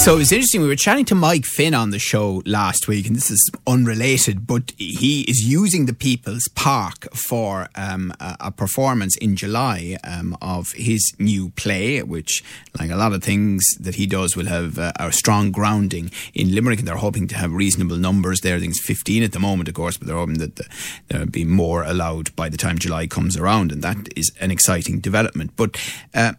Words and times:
So 0.00 0.16
it's 0.16 0.32
interesting. 0.32 0.62
We 0.62 0.68
were 0.68 0.76
chatting 0.76 1.04
to 1.06 1.14
Mike 1.14 1.44
Finn 1.44 1.74
on 1.74 1.90
the 1.90 1.98
show 1.98 2.42
last 2.46 2.88
week, 2.88 3.06
and 3.06 3.14
this 3.14 3.30
is 3.30 3.50
unrelated, 3.66 4.46
but 4.46 4.72
he 4.78 5.26
is 5.28 5.46
using 5.46 5.84
the 5.84 5.92
People's 5.92 6.48
Park 6.54 7.14
for 7.14 7.68
um, 7.74 8.10
a, 8.18 8.34
a, 8.40 8.50
performance 8.50 9.14
in 9.18 9.36
July 9.36 9.98
um, 10.02 10.38
of 10.40 10.72
his 10.72 11.12
new 11.18 11.50
play, 11.50 12.02
which, 12.02 12.42
like 12.78 12.90
a 12.90 12.96
lot 12.96 13.12
of 13.12 13.22
things 13.22 13.62
that 13.78 13.96
he 13.96 14.06
does, 14.06 14.34
will 14.34 14.46
have 14.46 14.78
uh, 14.78 14.92
a 14.98 15.12
strong 15.12 15.52
grounding 15.52 16.10
in 16.32 16.54
Limerick, 16.54 16.78
and 16.78 16.88
they're 16.88 16.96
hoping 16.96 17.28
to 17.28 17.36
have 17.36 17.52
reasonable 17.52 17.98
numbers 17.98 18.40
there. 18.40 18.56
I 18.56 18.60
think 18.60 18.70
it's 18.70 18.86
15 18.86 19.22
at 19.22 19.32
the 19.32 19.38
moment, 19.38 19.68
of 19.68 19.74
course, 19.74 19.98
but 19.98 20.08
they're 20.08 20.16
hoping 20.16 20.38
that 20.38 20.56
the, 20.56 20.66
there'll 21.08 21.26
be 21.26 21.44
more 21.44 21.82
allowed 21.82 22.34
by 22.34 22.48
the 22.48 22.56
time 22.56 22.78
July 22.78 23.06
comes 23.06 23.36
around, 23.36 23.70
and 23.70 23.82
that 23.82 24.08
is 24.16 24.32
an 24.40 24.50
exciting 24.50 25.00
development. 25.00 25.50
But 25.56 25.78
uh, 26.14 26.32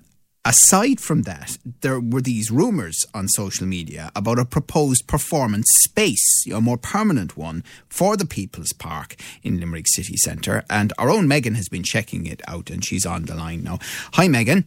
aside 0.45 0.99
from 0.99 1.23
that, 1.23 1.57
there 1.81 1.99
were 1.99 2.21
these 2.21 2.51
rumours 2.51 3.05
on 3.13 3.27
social 3.27 3.67
media 3.67 4.11
about 4.15 4.39
a 4.39 4.45
proposed 4.45 5.07
performance 5.07 5.67
space, 5.79 6.45
a 6.51 6.61
more 6.61 6.77
permanent 6.77 7.37
one 7.37 7.63
for 7.87 8.17
the 8.17 8.25
People's 8.25 8.73
Park 8.73 9.15
in 9.43 9.59
Limerick 9.59 9.87
City 9.87 10.17
Centre. 10.17 10.63
And 10.69 10.93
our 10.97 11.09
own 11.09 11.27
Megan 11.27 11.55
has 11.55 11.69
been 11.69 11.83
checking 11.83 12.25
it 12.25 12.41
out 12.47 12.69
and 12.69 12.83
she's 12.83 13.05
on 13.05 13.25
the 13.25 13.35
line 13.35 13.63
now. 13.63 13.79
Hi, 14.13 14.27
Megan. 14.27 14.65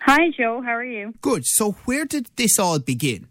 Hi, 0.00 0.30
Joe. 0.36 0.60
How 0.62 0.72
are 0.72 0.84
you? 0.84 1.14
Good. 1.20 1.46
So, 1.46 1.72
where 1.86 2.04
did 2.04 2.28
this 2.36 2.58
all 2.58 2.78
begin? 2.78 3.28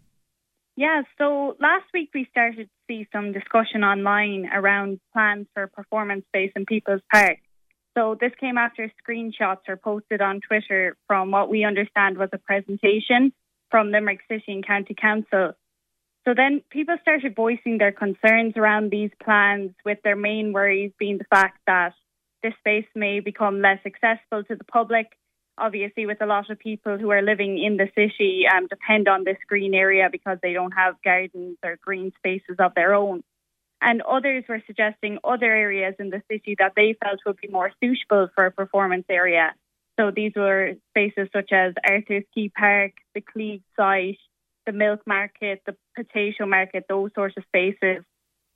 Yeah, 0.76 1.02
so 1.18 1.56
last 1.60 1.84
week 1.94 2.10
we 2.12 2.26
started 2.30 2.64
to 2.64 2.70
see 2.88 3.06
some 3.12 3.32
discussion 3.32 3.84
online 3.84 4.50
around 4.52 4.98
plans 5.12 5.46
for 5.54 5.68
performance 5.68 6.24
space 6.26 6.50
in 6.56 6.66
People's 6.66 7.00
Park. 7.12 7.38
So 7.96 8.16
this 8.20 8.32
came 8.40 8.58
after 8.58 8.90
screenshots 9.02 9.68
are 9.68 9.76
posted 9.76 10.20
on 10.20 10.40
Twitter 10.40 10.96
from 11.06 11.30
what 11.30 11.48
we 11.48 11.64
understand 11.64 12.18
was 12.18 12.30
a 12.32 12.38
presentation 12.38 13.32
from 13.70 13.90
Limerick 13.90 14.20
City 14.28 14.52
and 14.52 14.66
County 14.66 14.94
Council. 14.94 15.52
So 16.24 16.32
then 16.34 16.62
people 16.70 16.96
started 17.02 17.36
voicing 17.36 17.78
their 17.78 17.92
concerns 17.92 18.54
around 18.56 18.90
these 18.90 19.10
plans, 19.22 19.72
with 19.84 19.98
their 20.02 20.16
main 20.16 20.52
worries 20.52 20.92
being 20.98 21.18
the 21.18 21.24
fact 21.24 21.58
that 21.66 21.92
this 22.42 22.54
space 22.58 22.86
may 22.94 23.20
become 23.20 23.60
less 23.60 23.78
accessible 23.86 24.42
to 24.44 24.56
the 24.56 24.64
public. 24.64 25.06
Obviously, 25.56 26.06
with 26.06 26.20
a 26.20 26.26
lot 26.26 26.50
of 26.50 26.58
people 26.58 26.98
who 26.98 27.10
are 27.10 27.22
living 27.22 27.62
in 27.62 27.76
the 27.76 27.88
city 27.94 28.44
um, 28.52 28.66
depend 28.66 29.06
on 29.06 29.22
this 29.24 29.36
green 29.48 29.74
area 29.74 30.08
because 30.10 30.38
they 30.42 30.52
don't 30.52 30.72
have 30.72 30.96
gardens 31.04 31.58
or 31.64 31.78
green 31.80 32.12
spaces 32.18 32.56
of 32.58 32.74
their 32.74 32.94
own 32.94 33.22
and 33.84 34.00
others 34.02 34.44
were 34.48 34.62
suggesting 34.66 35.18
other 35.22 35.52
areas 35.52 35.94
in 35.98 36.08
the 36.08 36.22
city 36.30 36.56
that 36.58 36.72
they 36.74 36.96
felt 37.04 37.20
would 37.26 37.36
be 37.36 37.48
more 37.48 37.70
suitable 37.82 38.28
for 38.34 38.46
a 38.46 38.50
performance 38.50 39.04
area. 39.10 39.52
So 40.00 40.10
these 40.10 40.32
were 40.34 40.72
spaces 40.90 41.28
such 41.32 41.52
as 41.52 41.74
Arthur's 41.88 42.24
Quay 42.34 42.48
Park, 42.48 42.92
the 43.14 43.20
Cleeve 43.20 43.62
site, 43.76 44.18
the 44.66 44.72
Milk 44.72 45.00
Market, 45.06 45.62
the 45.66 45.76
Potato 45.94 46.46
Market, 46.46 46.86
those 46.88 47.10
sorts 47.14 47.36
of 47.36 47.44
spaces. 47.44 48.02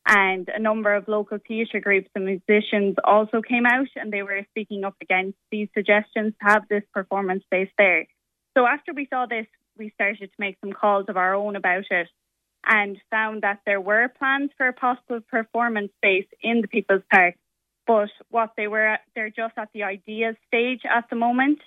And 0.06 0.48
a 0.48 0.58
number 0.58 0.94
of 0.94 1.06
local 1.06 1.36
theatre 1.46 1.80
groups 1.80 2.08
and 2.14 2.24
musicians 2.24 2.96
also 3.04 3.42
came 3.42 3.66
out 3.66 3.88
and 3.94 4.10
they 4.10 4.22
were 4.22 4.46
speaking 4.50 4.84
up 4.84 4.96
against 5.02 5.36
these 5.52 5.68
suggestions 5.74 6.32
to 6.40 6.48
have 6.48 6.62
this 6.70 6.82
performance 6.94 7.44
space 7.44 7.68
there. 7.76 8.06
So 8.56 8.66
after 8.66 8.94
we 8.94 9.06
saw 9.12 9.26
this, 9.26 9.46
we 9.76 9.90
started 9.90 10.30
to 10.30 10.38
make 10.38 10.56
some 10.64 10.72
calls 10.72 11.04
of 11.08 11.18
our 11.18 11.34
own 11.34 11.54
about 11.54 11.84
it 11.90 12.08
and 12.68 12.98
found 13.10 13.42
that 13.42 13.60
there 13.64 13.80
were 13.80 14.08
plans 14.08 14.50
for 14.56 14.68
a 14.68 14.72
possible 14.72 15.20
performance 15.20 15.90
space 15.96 16.26
in 16.42 16.60
the 16.60 16.68
People's 16.68 17.02
Park, 17.10 17.34
but 17.86 18.10
what 18.30 18.52
they 18.56 18.68
were 18.68 18.98
they're 19.14 19.30
just 19.30 19.54
at 19.56 19.70
the 19.72 19.82
ideas 19.82 20.36
stage 20.46 20.82
at 20.84 21.08
the 21.08 21.16
moment. 21.16 21.60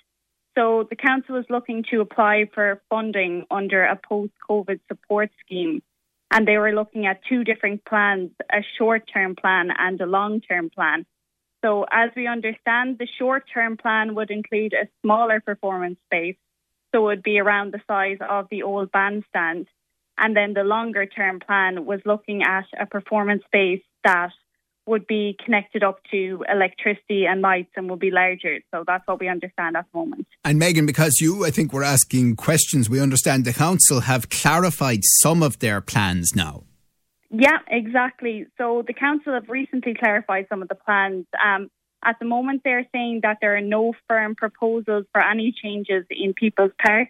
So 0.56 0.86
the 0.88 0.96
council 0.96 1.36
is 1.36 1.46
looking 1.50 1.84
to 1.90 2.00
apply 2.00 2.48
for 2.54 2.80
funding 2.88 3.46
under 3.50 3.82
a 3.84 3.98
post-COVID 4.08 4.80
support 4.86 5.30
scheme, 5.44 5.82
and 6.30 6.46
they 6.46 6.58
were 6.58 6.72
looking 6.72 7.06
at 7.06 7.24
two 7.28 7.42
different 7.42 7.84
plans: 7.84 8.30
a 8.50 8.62
short-term 8.78 9.34
plan 9.34 9.70
and 9.76 10.00
a 10.00 10.06
long-term 10.06 10.70
plan. 10.70 11.04
So, 11.64 11.84
as 11.92 12.10
we 12.16 12.26
understand, 12.26 12.98
the 12.98 13.08
short-term 13.18 13.76
plan 13.76 14.14
would 14.16 14.30
include 14.30 14.72
a 14.72 14.88
smaller 15.02 15.40
performance 15.40 15.98
space, 16.06 16.36
so 16.92 17.02
it 17.02 17.04
would 17.04 17.22
be 17.22 17.38
around 17.38 17.72
the 17.72 17.80
size 17.88 18.18
of 18.20 18.48
the 18.50 18.62
old 18.62 18.90
bandstand 18.92 19.68
and 20.18 20.36
then 20.36 20.54
the 20.54 20.64
longer 20.64 21.06
term 21.06 21.40
plan 21.40 21.84
was 21.84 22.00
looking 22.04 22.42
at 22.42 22.64
a 22.78 22.86
performance 22.86 23.42
space 23.44 23.82
that 24.04 24.30
would 24.86 25.06
be 25.06 25.36
connected 25.44 25.84
up 25.84 26.00
to 26.10 26.44
electricity 26.52 27.24
and 27.24 27.40
lights 27.40 27.70
and 27.76 27.88
will 27.88 27.96
be 27.96 28.10
larger. 28.10 28.58
So 28.74 28.82
that's 28.86 29.06
what 29.06 29.20
we 29.20 29.28
understand 29.28 29.76
at 29.76 29.86
the 29.92 29.98
moment. 29.98 30.26
And 30.44 30.58
Megan, 30.58 30.86
because 30.86 31.20
you, 31.20 31.46
I 31.46 31.50
think, 31.50 31.72
were 31.72 31.84
asking 31.84 32.36
questions, 32.36 32.90
we 32.90 33.00
understand 33.00 33.44
the 33.44 33.52
council 33.52 34.00
have 34.00 34.28
clarified 34.28 35.00
some 35.20 35.42
of 35.42 35.60
their 35.60 35.80
plans 35.80 36.34
now. 36.34 36.64
Yeah, 37.30 37.58
exactly. 37.68 38.46
So 38.58 38.82
the 38.86 38.92
council 38.92 39.34
have 39.34 39.48
recently 39.48 39.94
clarified 39.94 40.46
some 40.48 40.62
of 40.62 40.68
the 40.68 40.74
plans. 40.74 41.26
Um, 41.42 41.70
at 42.04 42.16
the 42.18 42.26
moment, 42.26 42.62
they're 42.64 42.86
saying 42.92 43.20
that 43.22 43.38
there 43.40 43.56
are 43.56 43.60
no 43.60 43.94
firm 44.08 44.34
proposals 44.34 45.06
for 45.12 45.22
any 45.22 45.54
changes 45.62 46.04
in 46.10 46.34
People's 46.34 46.72
Park. 46.84 47.08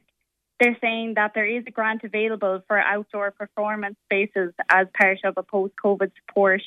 They're 0.63 0.79
saying 0.81 1.15
that 1.17 1.33
there 1.35 1.45
is 1.45 1.65
a 1.67 1.73
grant 1.73 2.05
available 2.05 2.63
for 2.69 2.79
outdoor 2.79 3.33
performance 3.33 3.97
spaces 4.05 4.55
as 4.71 4.87
part 4.97 5.19
of 5.25 5.35
a 5.37 5.43
post 5.43 5.75
COVID 5.85 6.13
support 6.21 6.63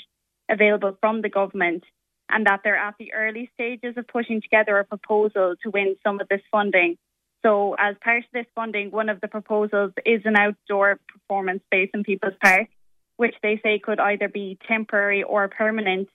available 0.51 0.97
from 0.99 1.21
the 1.21 1.29
government, 1.29 1.85
and 2.29 2.45
that 2.45 2.59
they're 2.61 2.75
at 2.75 2.95
the 2.99 3.13
early 3.13 3.49
stages 3.53 3.95
of 3.95 4.05
putting 4.05 4.41
together 4.41 4.77
a 4.79 4.83
proposal 4.83 5.55
to 5.63 5.69
win 5.69 5.95
some 6.05 6.19
of 6.19 6.27
this 6.27 6.41
funding. 6.51 6.97
So, 7.45 7.77
as 7.79 7.95
part 8.03 8.25
of 8.25 8.31
this 8.33 8.47
funding, 8.53 8.91
one 8.91 9.07
of 9.07 9.21
the 9.21 9.29
proposals 9.29 9.93
is 10.05 10.23
an 10.25 10.35
outdoor 10.35 10.99
performance 11.07 11.63
space 11.63 11.91
in 11.93 12.03
People's 12.03 12.33
Park, 12.43 12.67
which 13.15 13.35
they 13.41 13.61
say 13.63 13.79
could 13.79 14.01
either 14.01 14.27
be 14.27 14.57
temporary 14.67 15.23
or 15.23 15.47
permanent. 15.47 16.09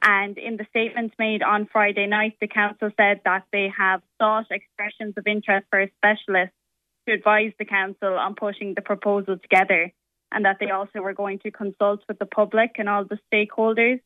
And 0.00 0.38
in 0.38 0.56
the 0.56 0.64
statements 0.70 1.14
made 1.18 1.42
on 1.42 1.68
Friday 1.70 2.06
night, 2.06 2.38
the 2.40 2.48
council 2.48 2.88
said 2.96 3.20
that 3.26 3.44
they 3.52 3.70
have 3.76 4.00
sought 4.18 4.46
expressions 4.50 5.12
of 5.18 5.26
interest 5.26 5.66
for 5.68 5.82
a 5.82 5.90
specialist 5.98 6.54
to 7.08 7.14
advise 7.14 7.52
the 7.58 7.64
council 7.64 8.14
on 8.18 8.34
putting 8.34 8.74
the 8.74 8.82
proposal 8.82 9.38
together 9.38 9.92
and 10.30 10.44
that 10.44 10.58
they 10.60 10.70
also 10.70 11.00
were 11.00 11.14
going 11.14 11.38
to 11.40 11.50
consult 11.50 12.00
with 12.08 12.18
the 12.18 12.26
public 12.26 12.72
and 12.76 12.88
all 12.88 13.04
the 13.04 13.18
stakeholders. 13.32 14.00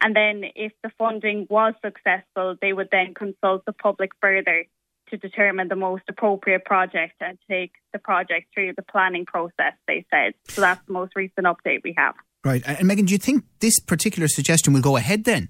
And 0.00 0.14
then, 0.14 0.42
if 0.56 0.72
the 0.82 0.90
funding 0.98 1.46
was 1.48 1.74
successful, 1.84 2.56
they 2.60 2.72
would 2.72 2.88
then 2.90 3.14
consult 3.14 3.64
the 3.64 3.72
public 3.72 4.10
further 4.20 4.66
to 5.10 5.16
determine 5.16 5.68
the 5.68 5.76
most 5.76 6.02
appropriate 6.08 6.64
project 6.64 7.14
and 7.20 7.38
take 7.48 7.72
the 7.92 7.98
project 7.98 8.48
through 8.52 8.72
the 8.76 8.82
planning 8.82 9.24
process, 9.24 9.74
they 9.86 10.04
said. 10.10 10.34
So 10.48 10.62
that's 10.62 10.84
the 10.86 10.92
most 10.92 11.12
recent 11.14 11.46
update 11.46 11.80
we 11.84 11.94
have. 11.96 12.14
Right. 12.44 12.62
And 12.66 12.88
Megan, 12.88 13.06
do 13.06 13.12
you 13.12 13.18
think 13.18 13.44
this 13.60 13.78
particular 13.80 14.28
suggestion 14.28 14.72
will 14.72 14.80
go 14.80 14.96
ahead 14.96 15.24
then? 15.24 15.48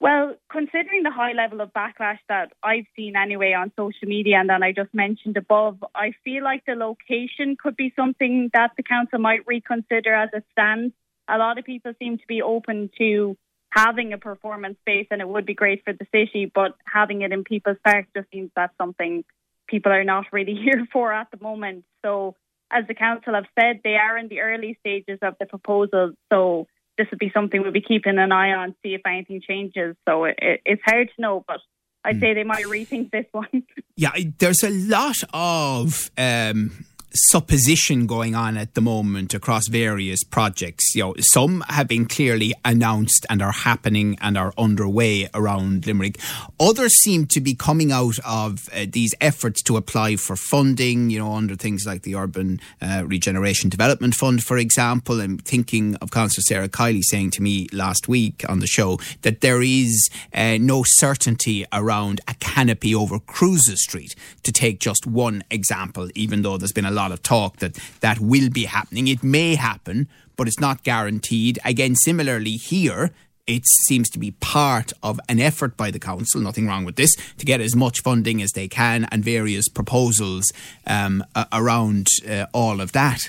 Well, 0.00 0.34
considering 0.50 1.02
the 1.02 1.10
high 1.10 1.32
level 1.32 1.60
of 1.60 1.74
backlash 1.74 2.18
that 2.30 2.52
I've 2.62 2.86
seen 2.96 3.16
anyway 3.16 3.52
on 3.52 3.70
social 3.76 4.08
media 4.08 4.38
and 4.38 4.48
that 4.48 4.62
I 4.62 4.72
just 4.72 4.94
mentioned 4.94 5.36
above, 5.36 5.84
I 5.94 6.12
feel 6.24 6.42
like 6.42 6.64
the 6.66 6.74
location 6.74 7.54
could 7.62 7.76
be 7.76 7.92
something 7.94 8.48
that 8.54 8.70
the 8.78 8.82
council 8.82 9.18
might 9.18 9.46
reconsider 9.46 10.14
as 10.14 10.30
it 10.32 10.44
stands. 10.52 10.94
A 11.28 11.36
lot 11.36 11.58
of 11.58 11.66
people 11.66 11.92
seem 11.98 12.16
to 12.16 12.26
be 12.26 12.40
open 12.40 12.88
to 12.96 13.36
having 13.72 14.14
a 14.14 14.18
performance 14.18 14.78
space 14.80 15.06
and 15.10 15.20
it 15.20 15.28
would 15.28 15.44
be 15.44 15.54
great 15.54 15.84
for 15.84 15.92
the 15.92 16.06
city, 16.10 16.50
but 16.52 16.74
having 16.90 17.20
it 17.20 17.30
in 17.30 17.44
People's 17.44 17.76
Park 17.84 18.06
just 18.16 18.28
seems 18.32 18.50
that's 18.56 18.76
something 18.78 19.22
people 19.68 19.92
are 19.92 20.04
not 20.04 20.24
really 20.32 20.54
here 20.64 20.86
for 20.90 21.12
at 21.12 21.30
the 21.30 21.42
moment. 21.42 21.84
So, 22.02 22.36
as 22.72 22.86
the 22.86 22.94
council 22.94 23.34
have 23.34 23.46
said, 23.58 23.80
they 23.82 23.96
are 23.96 24.16
in 24.16 24.28
the 24.28 24.40
early 24.40 24.78
stages 24.80 25.18
of 25.22 25.34
the 25.40 25.46
proposal. 25.46 26.12
So, 26.32 26.68
this 27.00 27.10
would 27.10 27.18
be 27.18 27.30
something 27.32 27.62
we'll 27.62 27.72
be 27.72 27.80
keeping 27.80 28.18
an 28.18 28.30
eye 28.30 28.52
on, 28.52 28.74
see 28.82 28.94
if 28.94 29.00
anything 29.06 29.40
changes. 29.40 29.96
So 30.06 30.24
it, 30.24 30.38
it, 30.38 30.60
it's 30.66 30.82
hard 30.84 31.08
to 31.16 31.22
know, 31.22 31.42
but 31.48 31.60
I'd 32.04 32.16
mm. 32.16 32.20
say 32.20 32.34
they 32.34 32.44
might 32.44 32.66
rethink 32.66 33.10
this 33.10 33.24
one. 33.32 33.64
yeah, 33.96 34.12
there's 34.38 34.62
a 34.62 34.70
lot 34.70 35.16
of 35.32 36.10
um, 36.18 36.84
supposition 37.12 38.06
going 38.06 38.34
on 38.34 38.56
at 38.56 38.74
the 38.74 38.80
moment 38.80 39.34
across 39.34 39.68
various 39.68 40.22
projects. 40.24 40.94
You 40.94 41.04
know, 41.04 41.14
some 41.18 41.64
have 41.68 41.88
been 41.88 42.06
clearly 42.06 42.54
announced 42.64 43.26
and 43.28 43.42
are 43.42 43.52
happening 43.52 44.16
and 44.20 44.38
are 44.38 44.52
underway 44.56 45.28
around 45.34 45.86
Limerick. 45.86 46.18
Others 46.58 46.94
seem 47.00 47.26
to 47.26 47.40
be 47.40 47.54
coming 47.54 47.92
out 47.92 48.18
of 48.24 48.68
uh, 48.72 48.86
these 48.88 49.14
efforts 49.20 49.62
to 49.62 49.76
apply 49.76 50.16
for 50.16 50.36
funding, 50.36 51.10
you 51.10 51.18
know, 51.18 51.32
under 51.32 51.56
things 51.56 51.84
like 51.86 52.02
the 52.02 52.14
Urban 52.14 52.60
uh, 52.80 53.02
Regeneration 53.06 53.70
Development 53.70 54.14
Fund, 54.14 54.42
for 54.42 54.58
example. 54.58 55.20
I'm 55.20 55.38
thinking 55.38 55.96
of 55.96 56.10
Councillor 56.10 56.42
Sarah 56.42 56.68
Kiely 56.68 57.02
saying 57.02 57.30
to 57.32 57.42
me 57.42 57.68
last 57.72 58.08
week 58.08 58.44
on 58.48 58.60
the 58.60 58.66
show 58.66 58.98
that 59.22 59.40
there 59.40 59.62
is 59.62 60.08
uh, 60.32 60.58
no 60.60 60.84
certainty 60.86 61.66
around 61.72 62.20
a 62.28 62.34
canopy 62.34 62.94
over 62.94 63.18
Cruises 63.18 63.82
Street, 63.82 64.14
to 64.42 64.52
take 64.52 64.80
just 64.80 65.06
one 65.06 65.42
example, 65.50 66.08
even 66.14 66.42
though 66.42 66.56
there's 66.56 66.72
been 66.72 66.84
a 66.84 66.90
lot 66.90 66.99
lot 67.00 67.12
of 67.12 67.22
talk 67.22 67.56
that 67.62 67.74
that 68.00 68.18
will 68.20 68.50
be 68.50 68.64
happening. 68.64 69.08
It 69.08 69.22
may 69.22 69.54
happen, 69.54 70.08
but 70.36 70.46
it's 70.48 70.60
not 70.60 70.84
guaranteed. 70.84 71.58
Again, 71.64 71.94
similarly 71.94 72.56
here, 72.72 73.10
it 73.46 73.64
seems 73.88 74.08
to 74.10 74.18
be 74.18 74.30
part 74.30 74.92
of 75.02 75.18
an 75.28 75.40
effort 75.40 75.76
by 75.76 75.90
the 75.90 75.98
council, 75.98 76.40
nothing 76.40 76.66
wrong 76.66 76.84
with 76.84 76.96
this, 76.96 77.12
to 77.38 77.44
get 77.44 77.60
as 77.60 77.74
much 77.74 78.00
funding 78.00 78.40
as 78.42 78.52
they 78.52 78.68
can 78.68 79.06
and 79.10 79.24
various 79.24 79.68
proposals 79.68 80.44
um, 80.86 81.24
around 81.52 82.06
uh, 82.28 82.46
all 82.52 82.80
of 82.80 82.92
that. 82.92 83.20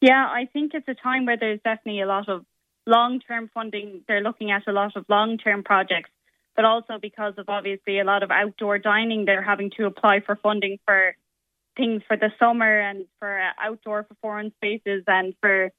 Yeah, 0.00 0.26
I 0.40 0.48
think 0.52 0.72
it's 0.74 0.88
a 0.88 0.94
time 0.94 1.26
where 1.26 1.36
there's 1.36 1.60
definitely 1.62 2.00
a 2.00 2.06
lot 2.06 2.28
of 2.28 2.44
long 2.86 3.20
term 3.20 3.48
funding. 3.54 4.02
They're 4.08 4.22
looking 4.28 4.50
at 4.50 4.62
a 4.66 4.72
lot 4.72 4.96
of 4.96 5.04
long 5.08 5.38
term 5.38 5.62
projects, 5.62 6.10
but 6.56 6.64
also 6.64 6.98
because 7.00 7.34
of 7.38 7.48
obviously 7.48 8.00
a 8.00 8.04
lot 8.04 8.22
of 8.24 8.30
outdoor 8.32 8.78
dining, 8.78 9.24
they're 9.24 9.48
having 9.52 9.70
to 9.76 9.86
apply 9.86 10.20
for 10.26 10.34
funding 10.34 10.78
for 10.84 11.14
things 11.76 12.02
for 12.06 12.16
the 12.16 12.30
summer 12.38 12.80
and 12.80 13.06
for 13.18 13.40
uh, 13.40 13.50
outdoor 13.60 14.02
performance 14.02 14.54
spaces 14.54 15.04
and 15.06 15.34
for 15.40 15.70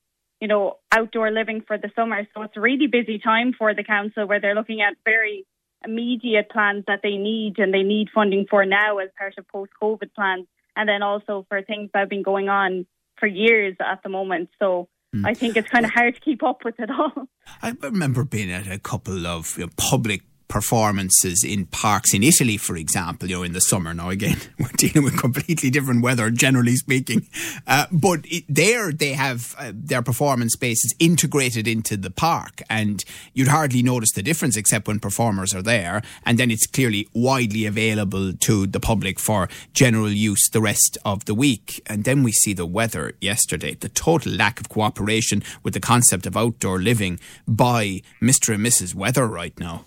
you 0.44 0.50
know, 0.50 0.75
outdoor 0.92 1.31
living 1.31 1.63
for 1.66 1.78
the 1.78 1.90
summer. 1.95 2.28
So 2.36 2.42
it's 2.42 2.57
a 2.57 2.60
really 2.60 2.88
busy 2.88 3.18
time 3.18 3.54
for 3.57 3.74
the 3.74 3.81
council 3.86 4.28
where 4.28 4.42
they're 4.42 4.56
looking 4.56 4.81
at 4.81 4.98
very 5.06 5.45
immediate 5.86 6.50
plans 6.51 6.84
that 6.86 7.00
they 7.01 7.16
need 7.16 7.60
and 7.60 7.74
they 7.74 7.84
need 7.84 8.10
funding 8.13 8.45
for 8.50 8.66
now 8.66 8.98
as 8.98 9.07
part 9.18 9.36
of 9.38 9.48
post 9.48 9.72
COVID 9.81 10.13
plans. 10.13 10.45
And 10.75 10.90
then 10.90 11.01
also 11.01 11.45
for 11.48 11.62
things 11.62 11.92
that 11.94 12.00
have 12.00 12.10
been 12.10 12.24
going 12.24 12.50
on 12.50 12.86
for 13.19 13.28
years 13.28 13.78
at 13.80 14.04
the 14.04 14.10
moment. 14.10 14.50
So 14.60 14.89
mm. 15.16 15.25
I 15.25 15.34
think 15.34 15.56
it's 15.56 15.69
kind 15.69 15.86
of 15.86 15.92
hard 15.92 16.16
to 16.16 16.19
keep 16.19 16.44
up 16.44 16.66
with 16.66 16.78
it 16.78 16.89
all. 16.89 17.30
I 17.62 17.74
remember 17.81 18.25
being 18.25 18.51
at 18.51 18.68
a 18.68 18.80
couple 18.80 19.25
of 19.25 19.57
you 19.57 19.68
know, 19.68 19.72
public 19.78 20.24
performances 20.54 21.44
in 21.44 21.66
parks 21.66 22.14
in 22.14 22.22
Italy, 22.22 22.58
for 22.58 22.76
example, 22.78 23.28
you 23.28 23.36
know, 23.36 23.42
in 23.42 23.54
the 23.54 23.60
summer. 23.60 23.92
Now, 23.92 24.12
again, 24.12 24.38
we're 24.60 24.68
dealing 24.78 25.04
with 25.04 25.18
completely 25.18 25.72
different 25.72 26.04
weather, 26.04 26.30
generally 26.30 26.76
speaking. 26.76 27.28
Uh, 27.66 27.86
but 27.92 28.20
it, 28.26 28.44
there 28.50 28.92
they 28.92 29.14
have 29.14 29.56
uh, 29.58 29.72
their 29.74 30.02
performance 30.02 30.54
spaces 30.54 30.94
integrated 31.00 31.66
into 31.66 31.96
the 31.96 32.12
park, 32.12 32.62
and 32.70 33.06
you'd 33.34 33.48
hardly 33.48 33.82
notice 33.82 34.12
the 34.12 34.22
difference 34.22 34.58
except 34.58 34.88
when 34.88 35.00
performers 35.00 35.54
are 35.56 35.62
there. 35.62 36.02
And 36.26 36.38
then 36.38 36.52
it's 36.52 36.68
clearly 36.68 37.08
widely 37.14 37.66
available 37.66 38.34
to 38.34 38.68
the 38.68 38.80
public 38.82 39.18
for 39.18 39.48
general 39.74 40.10
use 40.10 40.50
the 40.52 40.60
rest 40.62 40.98
of 41.06 41.24
the 41.26 41.34
week. 41.34 41.82
And 41.86 42.04
then 42.04 42.22
we 42.22 42.32
see 42.32 42.54
the 42.54 42.66
weather 42.66 43.14
yesterday, 43.22 43.76
the 43.76 43.90
total 43.90 44.34
lack 44.34 44.60
of 44.60 44.68
cooperation 44.68 45.42
with 45.64 45.74
the 45.74 45.80
concept 45.80 46.26
of 46.26 46.36
outdoor 46.36 46.80
living 46.80 47.20
by 47.48 48.02
Mr. 48.22 48.54
and 48.56 48.66
Mrs. 48.66 48.94
Weather 48.94 49.26
right 49.26 49.58
now. 49.58 49.86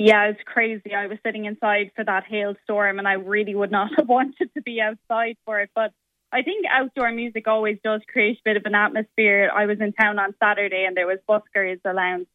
Yeah, 0.00 0.28
it's 0.28 0.40
crazy. 0.44 0.94
I 0.94 1.08
was 1.08 1.18
sitting 1.26 1.46
inside 1.46 1.90
for 1.96 2.04
that 2.04 2.22
hailstorm 2.22 3.00
and 3.00 3.08
I 3.08 3.14
really 3.14 3.56
would 3.56 3.72
not 3.72 3.90
have 3.96 4.08
wanted 4.08 4.48
to 4.54 4.62
be 4.62 4.80
outside 4.80 5.36
for 5.44 5.58
it. 5.58 5.70
But 5.74 5.90
I 6.30 6.42
think 6.42 6.66
outdoor 6.70 7.10
music 7.10 7.48
always 7.48 7.78
does 7.82 8.00
create 8.06 8.38
a 8.38 8.42
bit 8.44 8.56
of 8.56 8.62
an 8.64 8.76
atmosphere. 8.76 9.50
I 9.52 9.66
was 9.66 9.80
in 9.80 9.92
town 9.92 10.20
on 10.20 10.36
Saturday 10.38 10.84
and 10.86 10.96
there 10.96 11.08
was 11.08 11.18
buskers 11.28 11.80
around 11.84 12.28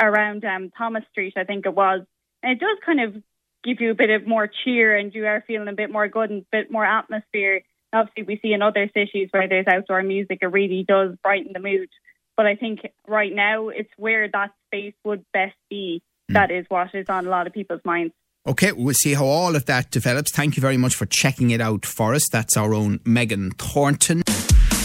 around 0.00 0.46
um, 0.46 0.70
Thomas 0.78 1.04
Street, 1.10 1.34
I 1.36 1.44
think 1.44 1.66
it 1.66 1.74
was. 1.74 2.06
And 2.42 2.52
it 2.52 2.58
does 2.58 2.78
kind 2.86 3.02
of 3.02 3.22
give 3.64 3.82
you 3.82 3.90
a 3.90 3.94
bit 3.94 4.08
of 4.08 4.26
more 4.26 4.48
cheer 4.64 4.96
and 4.96 5.14
you 5.14 5.26
are 5.26 5.44
feeling 5.46 5.68
a 5.68 5.74
bit 5.74 5.92
more 5.92 6.08
good 6.08 6.30
and 6.30 6.42
a 6.42 6.46
bit 6.50 6.70
more 6.70 6.86
atmosphere. 6.86 7.60
Obviously, 7.92 8.22
we 8.22 8.40
see 8.40 8.54
in 8.54 8.62
other 8.62 8.88
cities 8.96 9.28
where 9.30 9.46
there's 9.46 9.66
outdoor 9.66 10.02
music, 10.02 10.38
it 10.40 10.46
really 10.46 10.86
does 10.88 11.16
brighten 11.22 11.52
the 11.52 11.60
mood. 11.60 11.90
But 12.34 12.46
I 12.46 12.56
think 12.56 12.80
right 13.06 13.34
now 13.34 13.68
it's 13.68 13.90
where 13.98 14.26
that 14.32 14.52
space 14.68 14.94
would 15.04 15.26
best 15.34 15.56
be 15.68 16.02
Mm. 16.30 16.34
that 16.34 16.50
is 16.50 16.66
what 16.68 16.94
is 16.94 17.06
on 17.08 17.26
a 17.26 17.30
lot 17.30 17.46
of 17.46 17.52
people's 17.52 17.80
minds. 17.84 18.14
Okay, 18.46 18.72
we'll 18.72 18.94
see 18.94 19.14
how 19.14 19.26
all 19.26 19.54
of 19.54 19.66
that 19.66 19.90
develops. 19.90 20.32
Thank 20.32 20.56
you 20.56 20.62
very 20.62 20.78
much 20.78 20.94
for 20.94 21.04
checking 21.04 21.50
it 21.50 21.60
out 21.60 21.84
for 21.84 22.14
us. 22.14 22.26
That's 22.30 22.56
our 22.56 22.72
own 22.72 23.00
Megan 23.04 23.50
Thornton. 23.52 24.22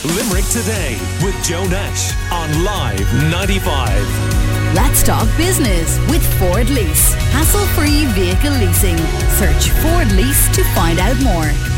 Limerick 0.04 0.46
Today 0.50 0.98
with 1.24 1.36
Joe 1.44 1.66
Nash 1.68 2.14
on 2.32 2.64
Live 2.64 3.32
95. 3.32 4.76
Let's 4.76 5.04
talk 5.04 5.26
business 5.38 5.98
with 6.10 6.22
Ford 6.38 6.70
Lease. 6.70 7.14
Hassle 7.32 7.66
free 7.68 8.06
vehicle 8.08 8.52
leasing. 8.52 8.98
Search 9.40 9.70
Ford 9.82 10.12
Lease 10.12 10.54
to 10.56 10.64
find 10.76 11.00
out 11.00 11.18
more. 11.24 11.75